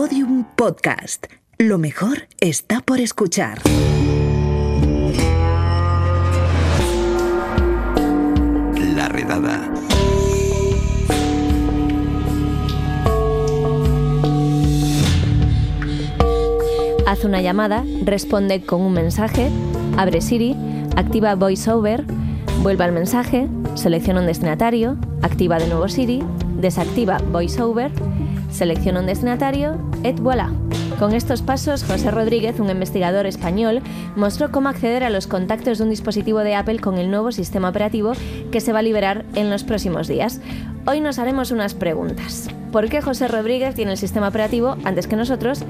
[0.00, 1.26] Podium Podcast.
[1.58, 3.58] Lo mejor está por escuchar.
[8.94, 9.74] La redada.
[17.04, 19.50] Haz una llamada, responde con un mensaje,
[19.96, 20.54] abre Siri,
[20.94, 22.04] activa VoiceOver,
[22.62, 26.22] vuelve al mensaje, selecciona un destinatario, activa de nuevo Siri,
[26.60, 27.90] desactiva VoiceOver,
[28.50, 30.50] selecciona un destinatario, et voilà.
[30.98, 33.82] Con estos pasos, José Rodríguez, un investigador español,
[34.16, 37.68] mostró cómo acceder a los contactos de un dispositivo de Apple con el nuevo sistema
[37.68, 38.12] operativo
[38.50, 40.40] que se va a liberar en los próximos días.
[40.86, 42.48] Hoy nos haremos unas preguntas.
[42.72, 45.62] ¿Por qué José Rodríguez tiene el sistema operativo antes que nosotros?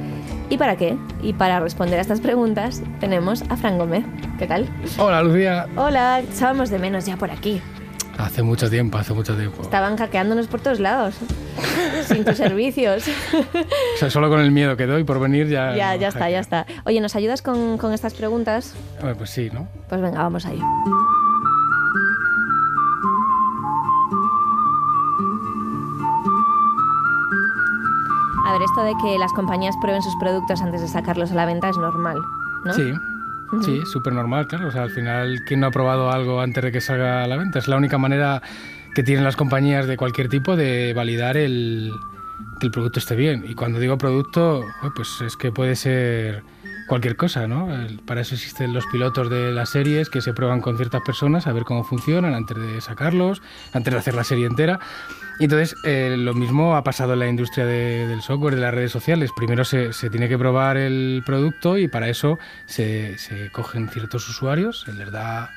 [0.50, 0.96] ¿Y para qué?
[1.22, 4.04] Y para responder a estas preguntas tenemos a Fran Gómez.
[4.38, 4.66] ¿Qué tal?
[4.98, 5.66] Hola, Lucía.
[5.76, 7.60] Hola, echábamos de menos ya por aquí.
[8.18, 9.62] Hace mucho tiempo, hace mucho tiempo.
[9.62, 11.14] Estaban hackeándonos por todos lados.
[12.06, 13.04] sin tus servicios.
[13.32, 15.76] O sea, solo con el miedo que doy por venir ya...
[15.76, 16.66] ya, ya está, ya está.
[16.84, 18.74] Oye, ¿nos ayudas con, con estas preguntas?
[19.16, 19.68] Pues sí, ¿no?
[19.88, 20.60] Pues venga, vamos ahí.
[28.46, 31.44] A ver, esto de que las compañías prueben sus productos antes de sacarlos a la
[31.46, 32.16] venta es normal,
[32.64, 32.72] ¿no?
[32.72, 32.92] Sí.
[33.62, 34.68] Sí, súper normal, claro.
[34.68, 37.36] O sea, al final, ¿quién no ha probado algo antes de que salga a la
[37.36, 37.58] venta?
[37.58, 38.42] Es la única manera
[38.94, 41.92] que tienen las compañías de cualquier tipo de validar el,
[42.60, 43.44] que el producto esté bien.
[43.46, 46.42] Y cuando digo producto, pues es que puede ser
[46.88, 47.68] cualquier cosa, ¿no?
[48.06, 51.52] Para eso existen los pilotos de las series que se prueban con ciertas personas a
[51.52, 54.80] ver cómo funcionan antes de sacarlos, antes de hacer la serie entera.
[55.38, 58.74] Y entonces eh, lo mismo ha pasado en la industria de- del software, de las
[58.74, 59.30] redes sociales.
[59.36, 64.28] Primero se, se tiene que probar el producto y para eso se, se cogen ciertos
[64.28, 65.50] usuarios, se les da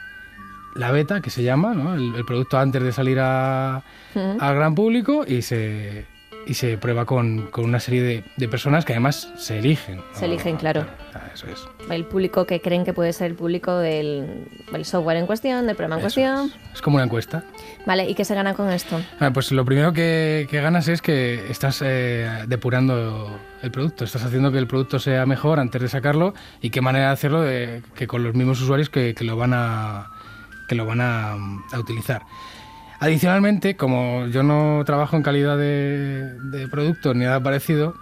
[0.75, 1.95] la beta, que se llama, ¿no?
[1.95, 4.38] el, el producto antes de salir a- Ujú.
[4.39, 6.05] al gran público y se,
[6.47, 9.97] y se prueba con, con una serie de, de personas que además se eligen.
[9.97, 10.03] ¿no?
[10.14, 10.86] Se eligen, claro.
[11.14, 11.66] Ah, Eso es.
[11.89, 15.75] El público que creen que puede ser el público del, del software en cuestión, del
[15.75, 16.51] programa en Eso cuestión.
[16.69, 16.75] es.
[16.75, 17.44] Es como una encuesta.
[17.85, 19.00] Vale, ¿y qué se gana con esto?
[19.19, 24.24] Ah, pues lo primero que, que ganas es que estás eh, depurando el producto, estás
[24.24, 27.84] haciendo que el producto sea mejor antes de sacarlo y qué manera de hacerlo de-
[27.96, 30.07] que con los mismos usuarios que, que lo van a
[30.68, 32.22] que lo van a, a utilizar.
[33.01, 37.95] Adicionalmente, como yo no trabajo en calidad de, de producto ni nada parecido,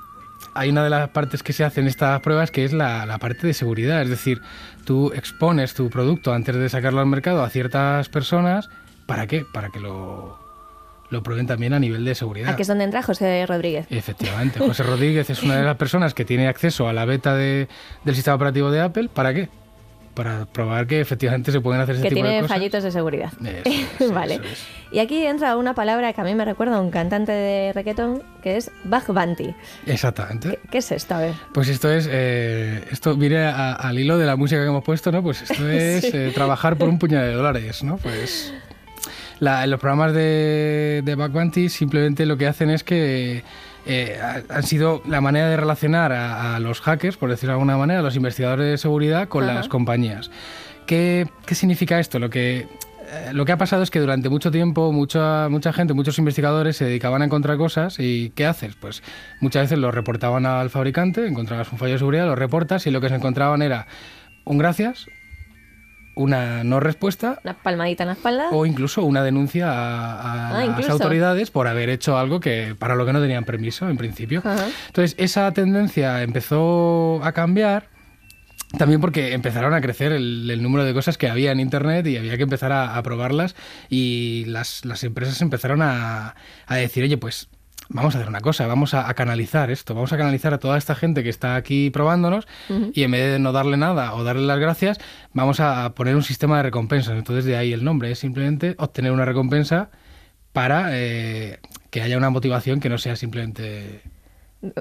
[0.54, 3.48] hay una de las partes que se hacen estas pruebas que es la, la parte
[3.48, 4.02] de seguridad.
[4.02, 4.42] Es decir,
[4.86, 8.70] tú expones tu producto antes de sacarlo al mercado a ciertas personas.
[9.06, 9.46] ¿Para qué?
[9.54, 10.38] Para que lo,
[11.10, 12.50] lo prueben también a nivel de seguridad.
[12.52, 13.88] Aquí es donde entra José Rodríguez.
[13.90, 17.70] Efectivamente, José Rodríguez es una de las personas que tiene acceso a la beta de-
[18.04, 19.10] del sistema operativo de Apple.
[19.14, 19.48] ¿Para qué?
[20.19, 22.57] Para probar que efectivamente se pueden hacer ese Que tipo de tiene cosas.
[22.57, 23.31] fallitos de seguridad.
[23.63, 24.34] Eso es, vale.
[24.35, 24.66] eso es.
[24.91, 28.22] Y aquí entra una palabra que a mí me recuerda a un cantante de reggaetón,
[28.44, 29.56] que es Bug Bounty.
[29.85, 30.50] Exactamente.
[30.50, 31.16] ¿Qué, qué es esto?
[31.16, 31.34] A ver.
[31.53, 35.09] Pues esto es, eh, esto viene a- al hilo de la música que hemos puesto,
[35.12, 35.24] ¿no?
[35.24, 36.12] Pues esto es Sí.
[36.13, 37.96] eh, trabajar por un puñado de dólares, ¿no?
[37.97, 38.53] Pues
[39.40, 43.44] la- los programas de, de Bug Bounty simplemente lo que hacen es que
[43.90, 47.56] eh, ha- han sido la manera de relacionar a, a los hackers, por decirlo de
[47.56, 49.54] alguna manera, a los investigadores de seguridad con Ajá.
[49.56, 50.30] las compañías.
[50.86, 52.18] ¿Qué, qué significa esto?
[52.20, 52.68] Lo que, eh,
[53.34, 56.86] lo que ha pasado es que durante mucho tiempo mucha, mucha gente, muchos investigadores se
[56.86, 58.76] dedicaban a encontrar cosas y ¿qué haces?
[58.76, 59.04] Pues
[59.40, 63.02] muchas veces lo reportaban al fabricante, encontrabas un fallo de seguridad, lo reportas y lo
[63.02, 63.86] que se encontraban era
[64.46, 65.06] un gracias,
[66.19, 68.50] una no respuesta Una palmadita en la espalda.
[68.52, 72.96] o incluso una denuncia a, a Ah, las autoridades por haber hecho algo que para
[72.96, 74.44] lo que no tenían permiso en principio.
[74.88, 77.88] Entonces esa tendencia empezó a cambiar
[78.78, 82.18] también porque empezaron a crecer el, el número de cosas que había en Internet y
[82.18, 83.56] había que empezar a, a probarlas
[83.90, 86.36] y las, las empresas empezaron a,
[86.68, 87.50] a decir, oye, pues
[87.90, 90.78] vamos a hacer una cosa, vamos a, a canalizar esto, vamos a canalizar a toda
[90.78, 92.48] esta gente que está aquí probándonos
[92.94, 95.00] y en vez de no darle nada o darle las gracias,
[95.34, 97.18] vamos a poner un sistema de recompensas.
[97.18, 99.90] Entonces de ahí el nombre, es simplemente obtener una recompensa
[100.54, 104.02] para eh, que haya una motivación que no sea simplemente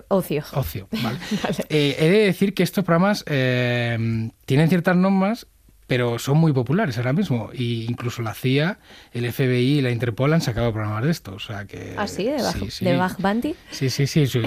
[0.09, 0.44] Ocio.
[0.53, 0.88] ocio.
[1.03, 1.19] ¿vale?
[1.69, 5.47] Eh, he de decir que estos programas eh, tienen ciertas normas,
[5.88, 7.50] pero son muy populares ahora mismo.
[7.52, 8.79] Y incluso la CIA,
[9.12, 11.35] el FBI y la Interpol han sacado programas de estos.
[11.44, 12.25] O sea que, ¿Ah, sí?
[12.26, 12.85] ¿De Bug, sí, sí.
[12.85, 13.55] de Bug Bounty?
[13.70, 14.26] Sí, sí, sí.
[14.29, 14.40] sí.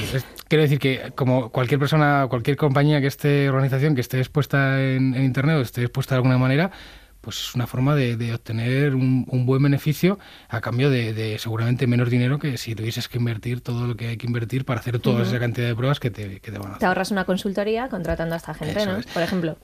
[0.47, 5.13] Quiero decir que como cualquier persona, cualquier compañía que esté, organización que esté expuesta en,
[5.15, 6.71] en Internet o esté expuesta de alguna manera,
[7.21, 10.17] pues es una forma de, de obtener un, un buen beneficio
[10.49, 14.07] a cambio de, de seguramente menos dinero que si tuvieses que invertir todo lo que
[14.07, 16.67] hay que invertir para hacer toda esa cantidad de pruebas que te, que te van
[16.67, 16.87] a Te hacer.
[16.87, 18.97] ahorras una consultoría contratando a esta gente, Eso ¿no?
[18.99, 19.05] es.
[19.07, 19.57] Por ejemplo.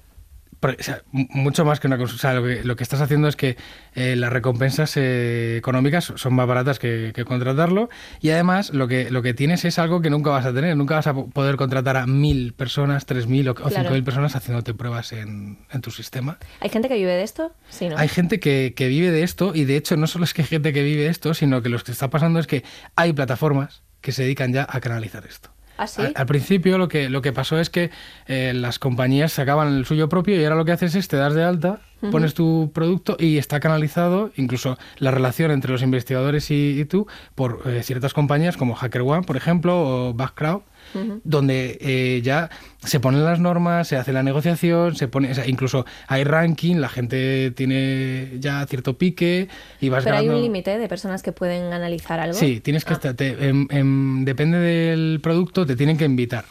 [0.62, 2.16] O sea, mucho más que una cosa.
[2.16, 3.58] O sea, lo que, lo que estás haciendo es que
[3.94, 7.90] eh, las recompensas eh, económicas son más baratas que, que contratarlo.
[8.22, 10.76] Y además, lo que, lo que tienes es algo que nunca vas a tener.
[10.76, 13.76] Nunca vas a po- poder contratar a mil personas, tres mil o, o Claro.
[13.76, 16.38] cinco mil personas haciéndote pruebas en, en tu sistema.
[16.60, 17.54] ¿Hay gente que vive de esto?
[17.70, 17.98] Sí, ¿no?
[17.98, 20.48] Hay gente que, que vive de esto y de hecho no solo es que hay
[20.48, 22.64] gente que vive de esto, sino que lo que está pasando es que
[22.96, 25.52] hay plataformas que se dedican ya a canalizar esto.
[25.78, 25.88] ¿Ah?
[25.98, 27.92] Al, al principio lo que, lo que pasó es que
[28.28, 31.34] eh, las compañías sacaban el suyo propio y ahora lo que haces es te das
[31.34, 31.80] de alta,
[32.12, 37.08] pones tu producto y está canalizado, incluso la relación entre los investigadores y, y tú,
[37.36, 40.62] por eh, ciertas compañías como HackerOne, por ejemplo, o Backcrowd,
[41.26, 42.50] donde eh, ya
[42.80, 46.78] se ponen las normas, se hace la negociación, se pone, o sea, incluso hay ranking,
[46.78, 49.50] la gente tiene ya cierto pique
[49.82, 52.36] y vas Pero hay un límite de personas que pueden analizar algo.
[52.36, 52.98] Sí, tienes que Ah.
[52.98, 53.14] estar.
[53.16, 56.46] te- em- em, depende del producto, te tienen que invitar.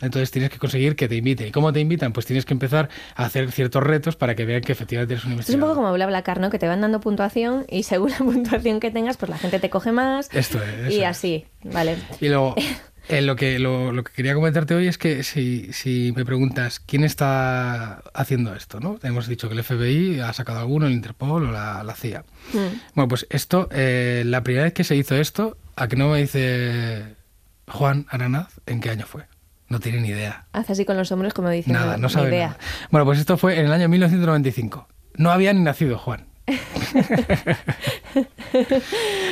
[0.00, 1.48] Entonces tienes que conseguir que te inviten.
[1.48, 2.12] ¿Y cómo te invitan?
[2.12, 5.32] Pues tienes que empezar a hacer ciertos retos para que vean que efectivamente eres un
[5.32, 5.74] Esto es un investigador.
[5.74, 6.50] poco como BlaBlaCar, ¿no?
[6.50, 9.70] Que te van dando puntuación y según la puntuación que tengas, pues la gente te
[9.70, 10.28] coge más.
[10.32, 11.96] Esto es, y así, vale.
[12.20, 12.54] Y luego,
[13.08, 16.80] eh, lo, que, lo, lo que quería comentarte hoy es que si, si me preguntas
[16.80, 18.98] quién está haciendo esto, ¿no?
[19.04, 22.24] Hemos dicho que el FBI ha sacado alguno, el Interpol o la, la CIA.
[22.52, 22.58] Mm.
[22.94, 26.20] Bueno, pues esto, eh, la primera vez que se hizo esto, a que no me
[26.20, 27.14] dice
[27.68, 29.22] Juan Aranaz, ¿en qué año fue?
[29.68, 30.44] No tiene ni idea.
[30.52, 32.46] Hace así con los hombros como diciendo, Nada, no "Ni sabe idea.
[32.48, 32.58] nada.
[32.90, 34.86] Bueno, pues esto fue en el año 1995.
[35.16, 36.26] No había ni nacido Juan.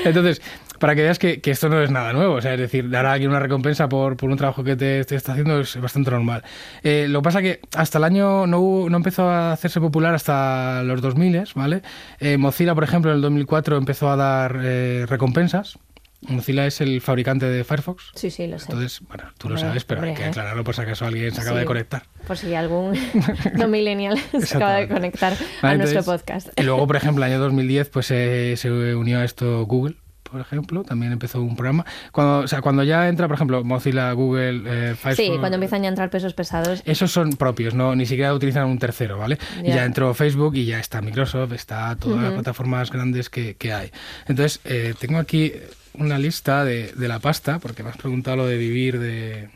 [0.04, 0.40] Entonces,
[0.78, 3.06] para que veas que, que esto no es nada nuevo, o sea, es decir, dar
[3.06, 6.10] a alguien una recompensa por, por un trabajo que te, te está haciendo es bastante
[6.10, 6.42] normal.
[6.82, 10.14] Eh, lo que pasa que hasta el año no, hubo- no empezó a hacerse popular
[10.14, 11.82] hasta los 2000, ¿vale?
[12.18, 15.78] Eh, Mozilla, por ejemplo, en el 2004 empezó a dar eh, recompensas.
[16.28, 18.12] Mozilla es el fabricante de Firefox.
[18.14, 18.66] Sí, sí, lo sé.
[18.66, 20.26] Entonces, bueno, tú lo Hombre, sabes, pero hay que ¿eh?
[20.26, 21.60] aclararlo por si acaso alguien se acaba Sí.
[21.60, 22.02] de conectar.
[22.26, 22.96] Por si algún
[23.54, 26.48] no millennial se acaba de conectar a Vale, nuestro entonces, podcast.
[26.60, 30.40] Y luego, por ejemplo, el año 2010 pues eh, se unió a esto Google, por
[30.40, 31.84] ejemplo, también empezó un programa.
[32.10, 35.16] Cuando, o sea, cuando ya entra, por ejemplo, Mozilla, Google, eh, Firefox...
[35.16, 36.82] Sí, cuando empiezan ya a entrar pesos pesados.
[36.86, 39.36] Esos son propios, no ni siquiera utilizan un tercero, ¿vale?
[39.62, 39.74] Ya.
[39.76, 43.90] Ya entró Facebook y ya está Microsoft, está todas las plataformas grandes que, que hay.
[44.26, 45.52] Entonces, eh, tengo aquí
[45.94, 49.50] una lista de, de la pasta, porque me has preguntado lo de vivir de,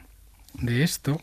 [0.55, 1.21] de esto.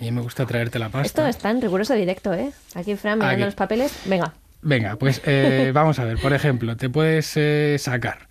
[0.00, 1.06] Y me gusta traerte la pasta.
[1.06, 2.52] Esto está en riguroso directo, ¿eh?
[2.74, 3.92] Aquí Fran mirando los papeles.
[4.06, 6.18] Venga, Venga, pues eh, vamos a ver.
[6.18, 8.28] Por ejemplo, te puedes eh, sacar.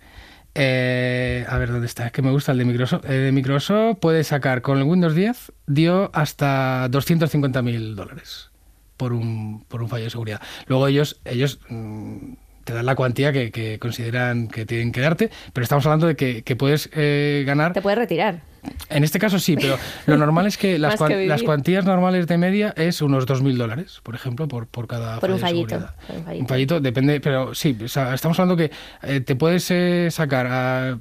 [0.54, 2.06] eh, a ver dónde está.
[2.06, 3.04] Es que me gusta el de Microsoft.
[3.06, 8.50] El de Microsoft puedes sacar con el Windows 10, dio hasta 250 mil dólares
[8.98, 10.40] por un, por un fallo de seguridad.
[10.66, 15.30] Luego ellos, ellos mm, te dan la cuantía que, que consideran que tienen que darte,
[15.52, 17.72] pero estamos hablando de que, que puedes eh, ganar.
[17.72, 18.40] te puedes retirar.
[18.90, 19.76] En este caso sí, pero
[20.06, 23.56] lo normal es que las, que cuan- las cuantías normales de media es unos 2.000
[23.56, 26.42] dólares, por ejemplo, por, por cada Por un fallo fallito, por un fallito.
[26.42, 28.70] Un fallito depende, pero sí, o sea, estamos hablando que
[29.02, 30.98] eh, te puedes eh, sacar a,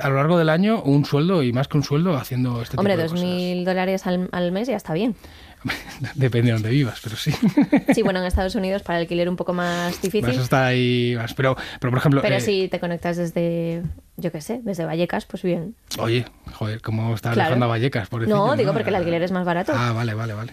[0.00, 2.94] a lo largo del año un sueldo y más que un sueldo haciendo este Hombre,
[2.94, 5.16] tipo de dos mil dólares al, al mes ya está bien.
[6.14, 7.32] Depende de donde vivas, pero sí.
[7.94, 10.28] Sí, bueno, en Estados Unidos para alquiler un poco más difícil.
[10.28, 11.34] Vas a estar ahí más.
[11.34, 13.82] Pero, pero por ejemplo, Pero eh, si te conectas desde,
[14.16, 15.74] yo qué sé, desde Vallecas, pues bien.
[15.98, 17.48] oye, joder, ¿cómo estás Claro.
[17.50, 18.08] dejando a Vallecas?
[18.08, 19.72] pobrecillo, No, digo porque el alquiler es más barato.
[19.74, 20.52] Ah, vale, vale, vale.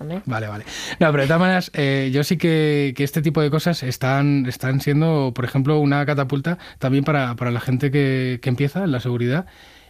[0.00, 0.22] Hombre.
[0.26, 0.64] Vale, vale.
[0.98, 4.44] No, pero de todas maneras, eh, yo sí que, que este tipo de cosas están,
[4.46, 8.90] están siendo, por ejemplo, una catapulta también para, para la gente que, que empieza en
[8.90, 9.46] la seguridad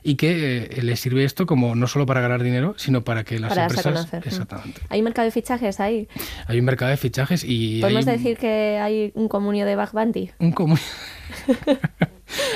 [0.07, 3.41] y que eh, le sirve esto como no solo para ganar dinero, sino para que
[3.41, 3.93] las para empresas...
[3.93, 4.23] conocer.
[4.27, 4.83] Exactamente.
[4.91, 6.09] Hay un mercado de fichajes ahí.
[6.47, 9.93] Hay un mercado de fichajes y Podemos hay decir que hay un comunio de Bug
[9.93, 10.31] Bounty.
[10.39, 10.79] un común...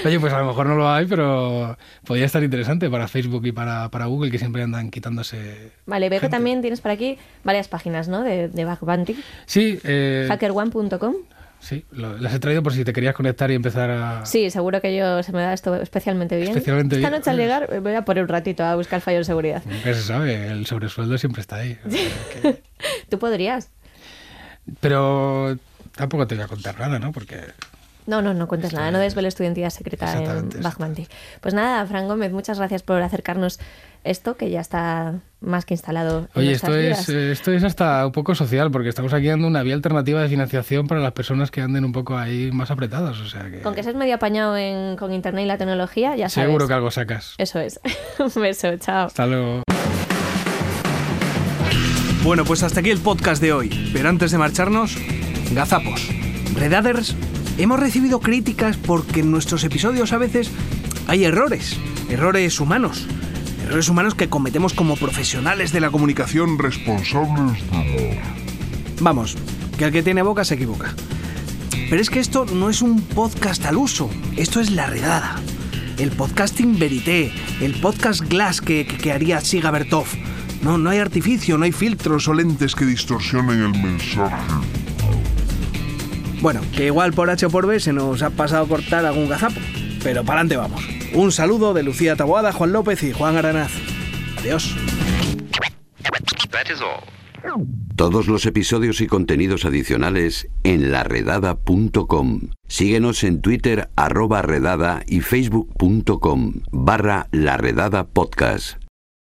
[0.05, 3.53] Oye, pues a lo mejor no lo hay, pero podría estar interesante para Facebook y
[3.53, 5.73] para, para Google, que siempre andan quitándose...
[5.87, 8.23] Vale, veo que también tienes por aquí varias páginas, ¿no?
[8.23, 9.17] De, de Bug Bounty.
[9.47, 11.15] Sí, eh, Hackerone.com.
[11.61, 14.25] sí lo- las he traído por si te querías conectar y empezar a...
[14.27, 16.49] Sí, seguro que yo se me da esto especialmente bien.
[16.51, 17.21] Especialmente Esta bien.
[17.21, 19.63] noche al llegar me voy a poner un ratito a buscar fallo de seguridad.
[19.65, 21.79] Nunca se sabe, el sobresueldo siempre está ahí.
[22.43, 22.63] Que-
[23.09, 23.71] Tú podrías.
[24.81, 25.57] Pero
[25.97, 27.13] tampoco te voy a contar nada, ¿no?
[27.13, 27.37] Porque
[28.09, 30.49] No, no, no cuentes nada, no desveles tu identidad secreta en
[30.79, 31.07] Bounty.
[31.43, 33.61] Pues nada, Fran Gómez, muchas gracias por acercarnos
[34.03, 37.01] esto, que ya está más que instalado en Oye, nuestras esto vidas.
[37.01, 40.23] es, eh, esto es hasta un poco social, porque estamos aquí dando una vía alternativa
[40.23, 43.19] de financiación para las personas que anden un poco ahí más apretadas.
[43.21, 46.31] O sea que Con que seas medio apañado en- con internet y la tecnología, ya
[46.31, 46.47] sabes.
[46.49, 47.35] seguro que algo sacas.
[47.37, 47.79] Eso es.
[48.19, 49.09] un beso, chao.
[49.09, 49.63] Hasta luego.
[52.25, 53.91] Bueno, pues hasta aquí el podcast de hoy.
[53.93, 54.97] Pero antes de marcharnos,
[55.53, 56.09] gazapos.
[56.55, 57.15] Redaders,
[57.59, 60.51] hemos recibido críticas porque en nuestros episodios a veces
[61.07, 61.77] hay errores,
[62.09, 63.07] errores humanos,
[63.65, 66.59] errores humanos que cometemos como profesionales de la comunicación.
[66.59, 68.21] Responsables de
[69.01, 69.37] Vamos,
[69.77, 70.95] que el que tiene boca se equivoca.
[71.91, 75.37] Pero es que esto no es un podcast al uso, esto es la redada.
[75.99, 80.07] El podcasting verité, el podcast glass que, que, que haría Siga Bertov.
[80.63, 84.37] No, no hay artificio, no hay filtros o lentes que distorsionen el mensaje.
[86.41, 89.29] Bueno, que igual por H o por B se nos ha pasado a cortar algún
[89.29, 89.61] gazapo.
[90.03, 90.83] Pero para adelante vamos.
[91.13, 93.73] Un saludo de Lucía Taboada, Juan López y Juan Aranaz.
[94.39, 94.75] Adiós.
[97.97, 102.51] Todos los episodios y contenidos adicionales en laredada.com.
[102.69, 108.78] Síguenos en Twitter arroba redada y facebook.com barra laredada podcast.